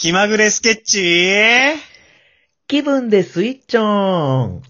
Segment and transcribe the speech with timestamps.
[0.00, 1.78] 気まぐれスケッチ？
[2.68, 4.62] 気分でスイッチオン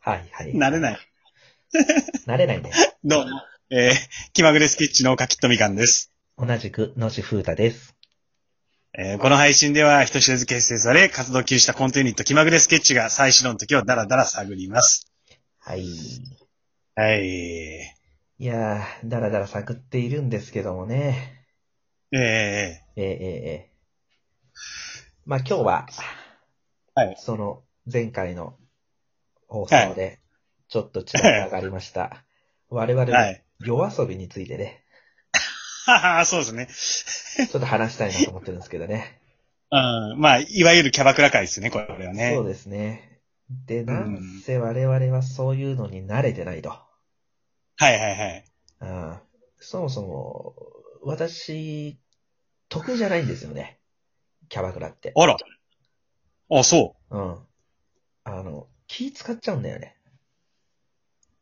[0.00, 0.54] はいはい。
[0.54, 0.98] 慣れない。
[2.26, 2.72] 慣れないね。
[3.04, 3.42] どうも。
[3.68, 3.92] えー、
[4.32, 6.14] 気まぐれスケッチのかきっとみかんです。
[6.38, 7.94] 同じく、野地風太です。
[8.98, 15.12] えーこの配信では人知れず結成され、活動休止したコントユニット気まぐれスケッチが最初の時をダラダラ探ります。
[15.58, 15.84] はい。
[16.94, 17.80] はい。
[18.38, 21.37] いやー、だらだら探っているんですけどもね。
[22.12, 24.58] えー、えー、えー、えー。
[25.26, 25.88] まあ今日は、
[26.94, 28.56] はいその前回の
[29.46, 30.20] 放送で、
[30.68, 32.24] ちょっと血が上がりました。
[32.70, 33.44] 我々のはい。
[33.60, 34.84] 夜遊びについてね、
[35.88, 37.46] ははそうですね。
[37.46, 39.20] ちょっと話したいなと思ってるんですけどね。
[39.70, 39.76] う
[40.16, 40.20] ん。
[40.20, 42.32] まあ、いわゆるキャバクラ会ですね、これはね。
[42.34, 43.20] そうですね。
[43.66, 46.70] で、んなんせ我々はそういうのに慣れてないと。
[46.70, 46.86] は
[47.90, 48.44] いはいはい。
[48.80, 49.18] うん
[49.60, 50.54] そもそも、
[51.02, 51.98] 私、
[52.68, 53.78] 得意じゃないんですよね。
[54.48, 55.12] キャバクラって。
[55.16, 55.36] あら。
[56.50, 57.16] あ、そう。
[57.16, 57.38] うん。
[58.24, 59.96] あの、気使っちゃうんだよね。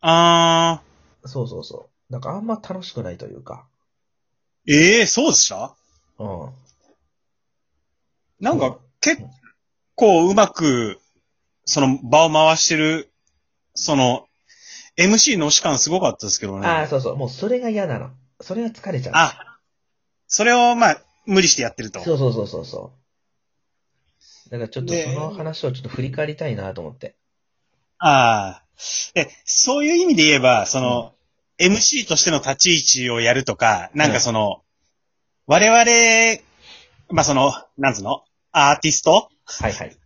[0.01, 0.83] あ
[1.25, 2.13] そうそうそう。
[2.13, 3.67] なんかあんま楽しくないというか。
[4.69, 5.75] ー、ええー、そうでした？
[6.19, 6.51] うん。
[8.41, 9.23] なんか、結
[9.95, 11.01] 構うまく、
[11.65, 13.11] その場を回してる、
[13.75, 14.29] その、
[14.99, 16.67] MC の押し感すごかったですけどね。
[16.67, 17.17] ああ、そうそう。
[17.17, 18.11] もうそれが嫌なの。
[18.41, 19.13] それが疲れちゃう。
[19.17, 19.59] あ、
[20.27, 22.01] それを、まあ、無理してやってると。
[22.01, 22.93] そうそうそうそうそ
[24.49, 24.51] う。
[24.51, 27.17] だからちょっとでその話をちょっと振り返りたいなと思って。
[27.99, 28.63] ああ。
[29.15, 31.15] え、そういう意味で言えば、その、
[31.59, 34.63] MC としての立ち位置をやるとか、なんかその、
[35.47, 36.43] 我々、
[37.09, 38.25] まあその、なんつうの？
[38.53, 39.31] アーティスト？
[39.47, 39.97] はいはい。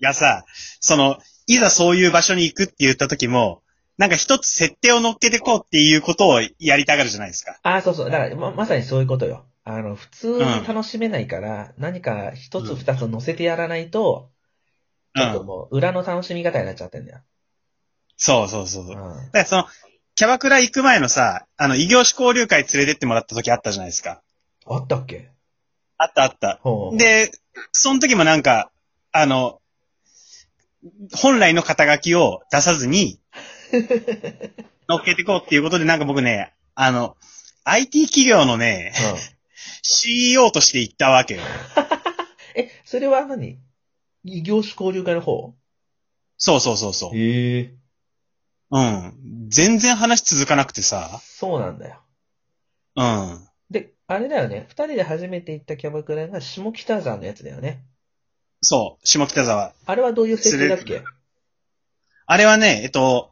[0.00, 0.44] がさ、
[0.80, 3.62] その、いざそういう場所に行くって言った時も、
[3.98, 7.58] なんか一つ設定を乗っけてこうっていうことをやりたがるじゃないですか。
[7.62, 8.10] ああ、そうそう。
[8.10, 9.46] だからま、まさにそういうことよ。
[9.64, 14.30] あの、普通に楽しめないから、何か一つ二つ乗せてやらないと、
[15.14, 15.22] うん。
[15.22, 17.20] ちょっともう、裏の楽しみ方になっちゃってんだよ。
[18.16, 18.96] そうそうそうそう。
[18.96, 18.96] ん。
[19.30, 19.66] からその、
[20.14, 24.22] キャバクラ行く前のさ、あの、異業種交流会連れてってもらった時あったじゃないですか。
[24.66, 25.30] あったっけ？
[25.96, 26.60] あったあった。
[26.96, 27.30] で、
[27.72, 28.70] その時もなんか、
[29.12, 29.60] あの、
[31.14, 33.20] 本来の肩書きを出さずに、
[34.88, 37.16] 乗っけてこうっていうことで、なんか僕ね、あの、
[37.64, 39.20] IT 企業のね、うん。
[39.82, 41.42] CEO として行ったわけよ。
[42.54, 43.58] え、それは何？
[44.24, 45.54] 異業種交流会の方？
[46.36, 47.16] そうそうそうそう。
[47.16, 47.74] ええ
[48.70, 49.48] うん。
[49.48, 51.20] 全然話続かなくてさ。
[51.22, 52.00] そうなんだよ。
[52.96, 53.48] うん。
[53.70, 54.66] で、あれだよね。
[54.68, 57.84] 二人で初めて行ったキャバクラが下北沢のやつだよね。
[58.60, 59.06] そう。
[59.06, 59.74] 下北沢。
[59.86, 60.94] あれはどういう設定だっけ？
[60.94, 61.04] 連
[62.26, 63.31] あれはね、えっと、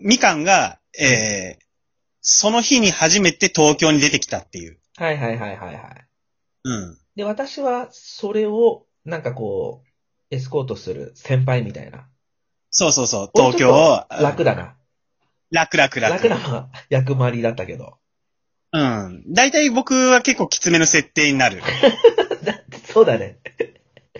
[0.00, 1.64] みかんが、えー、
[2.20, 4.78] その日に初めて東京に出てきたっていう。
[4.96, 6.06] はいはいはいはいはい。
[6.64, 6.98] うん。
[7.16, 12.06] で、私はそれを、なんかこう、エスコートする先輩みたいな。
[12.70, 13.30] そうそうそう。
[13.34, 14.04] 俺東京を。
[14.10, 14.76] 楽だな。
[15.50, 16.28] 楽楽楽。
[16.28, 17.98] 楽な役回りだったけど。
[18.72, 19.24] うん。
[19.28, 21.60] 大体僕は結構きつめの設定になる。
[22.92, 23.38] そうだね。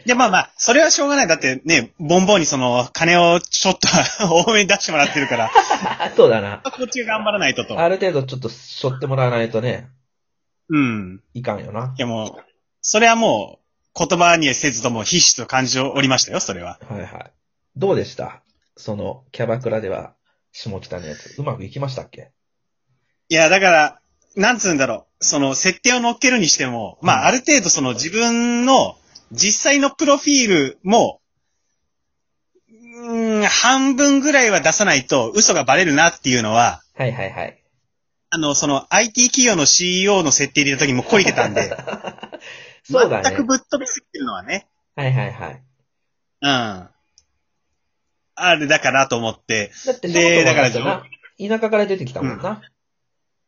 [0.07, 1.27] で、まあまあ、それはしょうがない。
[1.27, 3.89] だってね、ボンボンにその、金をちょっと
[4.47, 5.51] 多めに出してもらってるから、
[6.17, 6.63] そうだな。
[6.65, 7.79] こっちが頑張らないとと。
[7.79, 9.89] ある程度ちょっと背負ってもらわないとね、
[10.69, 11.23] うん。
[11.35, 11.95] いかんよな。
[11.97, 12.45] いやもう、
[12.81, 13.59] それはも
[13.97, 16.79] う、言葉にはせずとも必死と感じておりましたよ、それは。
[16.89, 17.33] はいはい。
[17.77, 18.43] どうでした？
[18.77, 20.15] その、キャバクラでは、
[20.53, 21.35] 下北のやつ。
[21.39, 22.31] うまくいきましたっけ？
[23.29, 24.01] いや、だから、
[24.37, 25.25] なんつうんだろう。
[25.25, 28.97] その、設定を乗っけるにしても、まうんあ、ある程度その自分の
[29.33, 31.21] 実際のプロフィールも、
[32.69, 37.63] うーん、半分ぐらいは出さないと嘘がバレるなっていうのは、はいはいはい。
[38.31, 41.77] あの、その IT 企業の CEO の設定入れた時もこいてたんで、
[42.85, 43.31] そうだね。
[43.31, 45.63] 全くぶっ飛びすぎるのはね、はいはいはい。
[46.43, 46.89] うん。
[48.43, 52.63] あれだからと思って、だって、でだから田舎から出てきたもんな。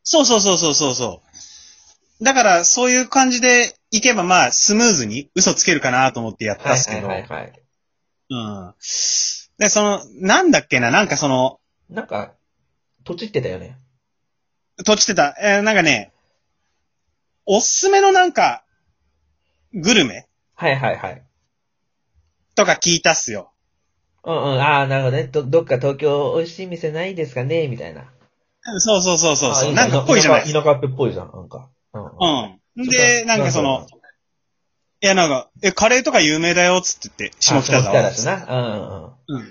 [0.03, 1.21] そうそうそうそうそうそ
[2.19, 2.23] う。
[2.23, 7.53] だから、そういう感じでいけば、まあ、スムーズに嘘つけるかなと思ってやったはいっすけど、はいはいはい。
[8.31, 8.73] うん。
[9.59, 11.59] で、その、なんだっけな、なんかその、
[11.91, 12.33] なんか、
[13.03, 13.77] とちってたよね。
[14.83, 16.11] とちってた、えーなんかね、
[17.45, 18.63] おすすめのなんか、
[19.75, 20.27] グルメ？
[20.55, 21.23] はいはいはい。
[22.55, 23.51] とか聞いたっすよ。
[24.23, 24.59] うんうん。
[24.59, 25.25] ああ、なるほどね。
[25.25, 27.67] ど、どっか東京美味しい店ないですかね？
[27.67, 28.11] みたいな。
[28.79, 30.41] そうそうそうそうなんかっぽいじゃない？
[30.45, 31.69] 田舎田舎っぽいじゃん、なんか。
[31.93, 32.05] うん。
[32.05, 32.09] うん。
[32.11, 32.61] うん。
[32.75, 33.87] で、なんかその、
[35.01, 38.37] いやなんか、え、カレーとか有名だよ、つって言って、下北あ下北沢。
[38.37, 38.45] な。
[38.47, 39.41] うんうんうん。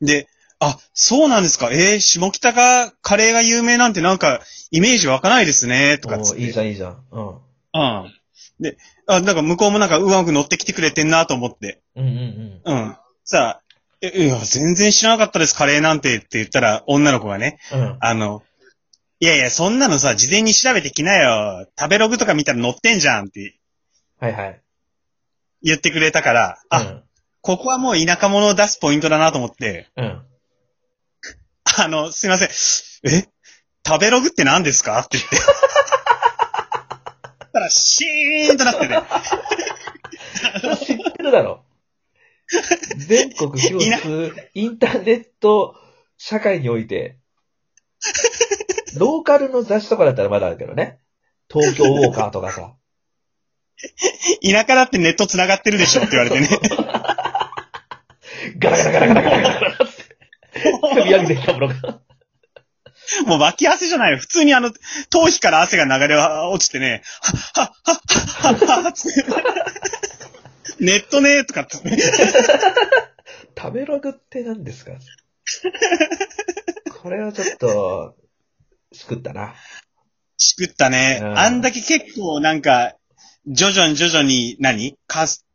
[0.00, 0.06] うん。
[0.06, 0.28] で、
[0.58, 1.70] あ、そうなんですか。
[1.72, 4.40] えー、下北がカレーが有名なんてなんか、
[4.70, 6.42] イメージ湧かないですね、とかっつって。
[6.42, 7.04] いいじゃん、いいじゃん。
[7.10, 7.28] うん。
[7.28, 7.36] うん。
[7.72, 8.12] うん。
[8.60, 11.82] で、あ、なんか向こうもなんかうまく乗ってきてくれてんなと思って。
[11.94, 12.96] うんうんうん。
[13.24, 13.62] さあ、
[14.00, 17.80] え、いや、全然知らなかったです、カレーなんてって言ったら、女の子がね、うん。
[17.80, 17.96] うん。
[18.00, 18.42] あの、
[19.18, 21.66] いやいや、そんなのさ、事前に調べてきなよ。
[21.78, 23.58] 食べログとか見たら載ってんじゃんって
[24.20, 24.60] はいはい。
[25.62, 27.02] 言ってくれたから、あ、うん。
[27.40, 30.22] ここはもう田舎者を出すポイントだなと思って、うん。
[31.78, 32.48] あの、すいません。
[33.10, 33.26] え？
[33.86, 34.98] 食べログって何ですか？
[35.00, 35.36] って言って。
[37.52, 39.02] たら、シーンとなってね。
[40.84, 41.64] 知ってるだろ。
[42.98, 45.74] 全国共通インターネット
[46.18, 47.18] 社会において、
[48.98, 50.98] ローカルの雑誌とかだったらまだあるけどね。
[51.50, 52.74] 東京ウォーカーとかさ。
[54.42, 56.48] 田舎だってネット繋がってるでしょって言われてね。
[58.58, 59.84] ガラガラガラガラガラガラって。
[60.62, 61.74] 積み上げてきたものが。
[63.26, 64.18] もう脇汗じゃないよ。
[64.18, 64.72] 普通にあの、
[65.10, 67.02] 頭皮から汗が流れ落ちてね、
[67.54, 67.92] はっはっは
[68.52, 69.24] っはっはっつって
[70.80, 71.96] ネットねーとかってね。
[73.56, 74.92] 食べログって何ですか？
[77.00, 78.16] これはちょっと、
[78.96, 79.54] 救ったな。
[80.38, 81.20] しくったね。
[81.22, 82.94] うんあんだけ結構なんか、
[83.46, 85.46] 徐々に徐々に何、かす、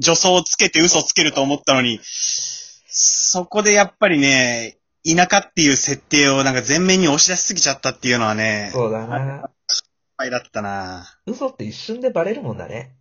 [0.00, 9.50] 助走をつけて嘘つけると思ったのに、そこでやっぱりね、田舎っていう設定をなんか前面に押し出しすぎちゃったっていうのはね、そうだな。
[9.68, 11.06] 失敗だったな。
[11.26, 12.96] 嘘って一瞬でバレるもんだね。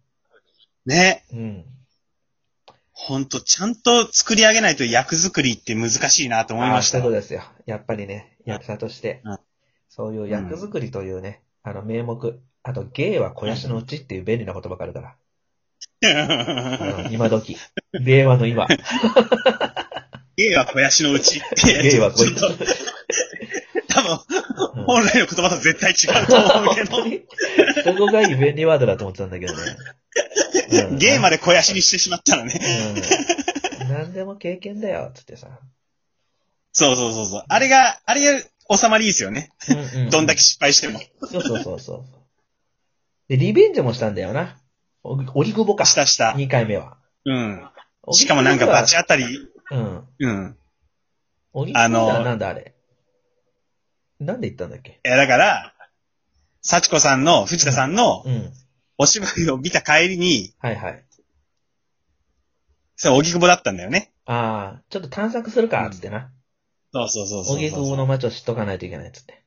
[0.86, 1.26] ね。
[1.32, 1.66] うん。
[2.92, 7.44] ほんと、ちゃんと作り上げないと役作りって難しいなと思いましたあーそういうことですよ。
[7.66, 9.40] やっぱりね、役者としてうん、
[9.98, 15.16] そういう役作りというね、あの名目、あと芸は肥やしのうちっていう便利な言葉があるから。
[17.08, 17.58] うん今時。
[17.94, 18.68] 令和の今。
[20.38, 21.42] 芸は肥やしのうち。
[21.66, 22.66] 芸は肥ちょっと、
[23.88, 26.96] 多分、うん本来の言葉と絶対違うと思うけど
[27.84, 29.60] そこがいい便利ワードだと思ってたんだけどね。
[30.90, 32.54] うん芸まで肥やしにしてしまったらね。
[33.82, 33.90] うん。
[33.90, 35.60] 何でも経験だよ、つってさ。
[36.72, 37.44] そうそうそうそう。
[37.50, 39.52] あれが、あれが収まりいいですよね。
[39.70, 41.00] うんうんどんだけ失敗しても。
[41.22, 42.06] そうそうそうそう。
[43.28, 44.58] で、リベンジもしたんだよな。
[45.04, 45.86] お荻窪か。
[45.86, 46.34] したした。
[46.38, 46.98] 2回目は。
[47.26, 47.70] うん。
[48.12, 49.26] しかもなんかバチ当たり、
[49.72, 50.08] うん。
[50.20, 50.58] うん。
[51.74, 52.74] あのはなんだあれ？
[54.20, 55.02] なんで言ったんだっけ？
[55.04, 55.74] いや、だから、
[56.62, 58.54] 幸子さんの、藤田さんのうん。
[58.98, 61.06] お芝居を見た帰りに、はいはい。
[62.96, 64.12] それ、荻窪だったんだよね。
[64.26, 66.32] ああ、ちょっと探索するか、つってな。
[66.94, 67.58] そうそうそうそうそう。
[67.58, 69.44] 荻窪の街を知っとかないといけない、つって。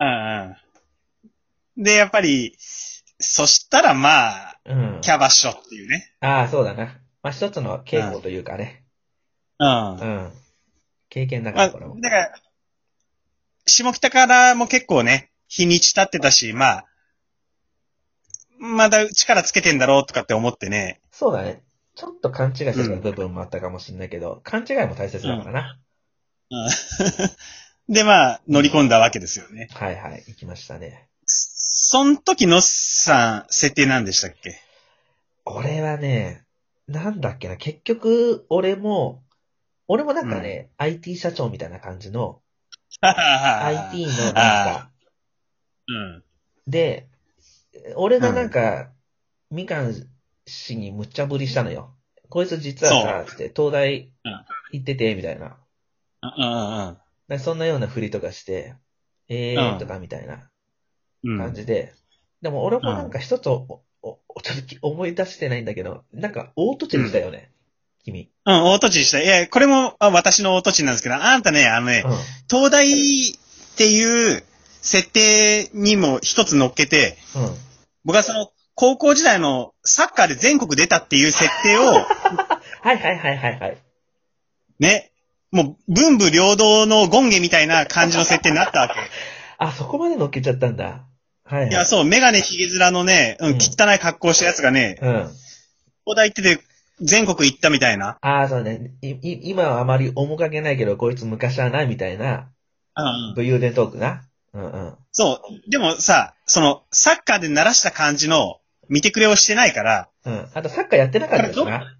[0.00, 0.56] うん
[1.76, 1.82] うん。
[1.84, 5.00] で、やっぱり、そしたらまあ、うん。
[5.00, 6.14] キャバッショっていうね。
[6.20, 7.00] ああ、そうだな。
[7.22, 8.84] まあ、一つの稽古というかね。
[9.58, 9.96] うん。
[9.96, 10.32] うん。
[11.08, 12.00] 経験だかまあ、ら、これも。
[12.00, 12.32] だから、
[13.66, 16.84] 下北からも結構ね、日にち経ってたし、まあ、
[18.58, 21.00] まだ力つけてんだろうとかって思ってね。
[21.10, 21.62] そうだね。
[21.94, 25.78] ちょっと勘違いしてた部分もあったかもしれないけど、勘違いも大切だからな。
[27.88, 29.68] で、まあ、乗り込んだわけですよね。
[29.72, 31.08] はいはい、行きましたね。
[31.26, 34.60] そん時のさん、設定なんでしたっけ？
[35.44, 36.44] 俺はね、
[36.86, 39.22] なんだっけな、結局、俺も、
[39.86, 42.42] 俺もなんかね、IT 社長みたいな感じの、
[43.00, 44.90] IT のなんか、
[45.86, 46.24] うん。
[46.66, 47.08] で、
[47.96, 48.90] 俺がなんか、
[49.50, 49.94] みかん
[50.46, 51.94] 氏に無茶ぶりしたのよ。
[52.28, 55.56] こいつ実はさ、つって、東大うん行ってて、みたいな。
[56.22, 56.98] うんうん
[57.28, 58.74] なんかそんなような振りとかして、
[59.28, 60.48] えうんーとかみたいな
[61.24, 61.38] うん。
[61.38, 61.92] 感じで。
[62.42, 67.50] でも俺もなんか一つお、お、おちょっと思い出してないんだけど、なんか大土地にしたよね。
[68.04, 68.30] 君。
[68.46, 69.20] うん、大土地にした。
[69.20, 72.12] いや、これもあ私の大土地なんですけど、あんたね、あのね、うん。
[72.48, 73.34] 東大っ
[73.76, 74.42] ていう
[74.80, 77.54] 設定にも一つ乗っけて、うん。
[78.04, 81.82] 僕はその、高校時代のサッカーで全国出たっていう設定を、
[82.80, 83.78] はいはいはいはいはい。
[84.78, 85.07] ね、
[85.50, 88.94] もう、文武両道のゴンゲみたいな感じの設定になったわけ。
[89.58, 91.04] あ、そこまで乗っけちゃったんだ。
[91.44, 91.68] はいはい。
[91.70, 95.12] いや、そう、メガネヒゲ面のね、うん、うん汚い格好したやつがね、うん。
[96.04, 96.62] 東大行ってて、
[97.00, 98.18] 全国行ったみたいな。
[98.20, 98.92] ああ、そうね。
[99.02, 102.50] い、い今はあまり面影ないけど、こいつ昔はな、みたいな、
[102.96, 103.34] うん。
[103.34, 104.24] 武勇伝トークな。
[104.52, 104.94] うんうん。
[105.12, 105.70] そう。
[105.70, 110.48] でもさ、その、サッカーで鳴らした感じの見てくれをしてないから、うん。
[110.52, 111.96] あとサッカーやってなかったしな。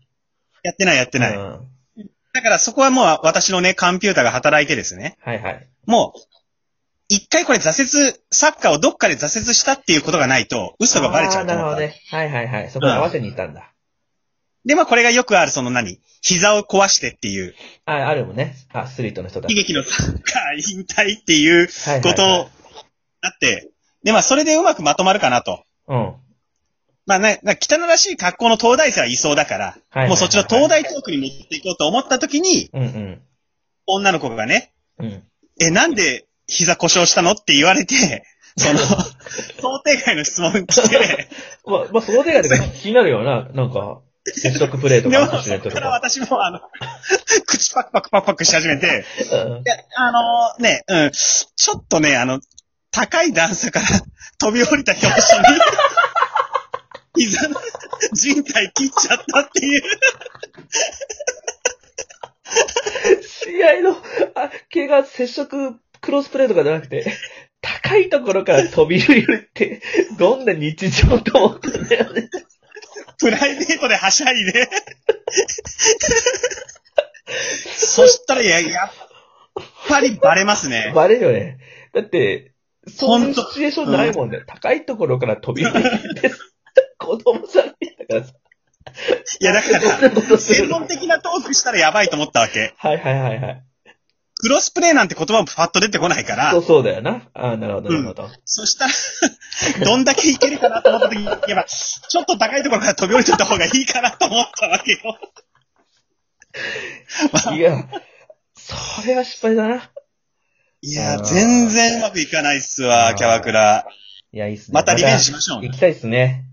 [0.62, 1.36] やってないやってない。
[1.36, 1.77] うん。
[2.32, 5.16] だからそこはもう私のね、コンピューターが働いてですね。
[5.22, 5.68] はいはい。
[5.86, 6.20] もう、
[7.08, 11.56] 一回これ挫折、サッカーをどっかで挫折したっていうことがないと、嘘がバレちゃうと思った。
[11.56, 11.94] なるほどね。
[12.10, 12.70] はいはいはい。
[12.70, 13.72] そこに合わせに行ったんだ。
[14.66, 16.00] で、まあこれがよくあるその何？
[16.20, 17.54] 膝を壊してっていう、
[17.86, 18.56] あ、あるもんね。
[18.72, 19.48] アスリートの人だ。
[19.48, 21.68] 悲劇のサッカー引退っていう
[22.02, 22.48] ことを
[23.22, 23.70] あって、
[24.04, 25.64] で、まあそれでうまくまとまるかなと。
[25.86, 26.14] うん。
[27.08, 33.22] まあね、なんか汚らしい格好の東大生はいそうだから、はいはいはいはいもうそっちの東大トークに持っていこうと思った時に、うんうん。
[33.86, 35.22] 女の子がね、うん。
[35.58, 38.24] え、なんで膝故障したのって言われて、
[38.58, 41.28] その、想定外の質問来て、
[41.64, 43.48] まあ、まあ、その手がで気になるよな。
[43.54, 46.08] なんか、接触プレーとでも、か、アクシデントとそこからか。
[46.10, 46.60] 私も、あの、
[47.46, 52.40] 口パクパクパクパクし始めて、うんいや、あのね、うん、ちょっとね、あの、
[52.90, 53.86] 高い段差から
[54.38, 55.44] 飛び降りた拍子に、
[57.18, 57.60] 膝の
[58.12, 59.82] 人体切っちゃったっていう。
[63.22, 63.96] 試合の、
[64.34, 67.12] あ、怪我、接触、クロスプレーとかじゃなくて、
[67.60, 69.82] 高いところから飛び降りるって、
[70.18, 72.30] どんな日常と思ってんだよね。
[73.18, 74.68] プライベートではしゃいで。
[77.76, 78.90] そしたら、や、やっ
[79.88, 80.92] ぱりバレますね。
[80.94, 81.58] バレるよね。
[81.92, 82.52] だって、
[82.86, 84.42] そんとシチュエーションないもんね。
[84.46, 85.82] 高いところから飛び降り
[86.14, 86.30] て、
[86.98, 88.32] 子供さんだからさ。
[89.40, 92.74] いや、だから、専門的なトークしたらやばいと思ったわけ。
[92.78, 93.64] はいはいはいはい。
[94.40, 97.28] クロスプレーなんて言葉もパッと出てこないからそう、そうだよな。
[97.34, 98.28] ああ、なるほど、なるほど。
[98.44, 98.92] そしたら、
[99.84, 104.98] どんだけいけるかなと思った時に、やっぱ、ちょっと高いところから飛び降りてった方がいいかなと思ったわけよ。
[107.52, 107.88] いや、
[108.54, 109.90] それは失敗だな。
[110.80, 113.86] いや全然うまくいかないっすわ、キャバクラ。
[114.32, 114.74] いや、いいっすね。
[114.74, 115.62] またリベンジしましょう。
[115.62, 116.44] 行きたいっすね。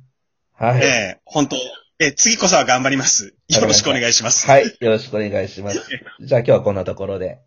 [0.58, 0.82] はい。
[0.82, 1.58] ええ本当
[2.00, 3.36] え次こそは頑張ります。
[3.50, 4.48] よろしくお願いします。
[4.48, 4.66] はい。
[4.80, 5.82] よろしくお願いします。
[6.22, 7.40] じゃあ今日はこんなところで。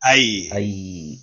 [0.00, 0.48] はい。
[0.50, 1.18] はい。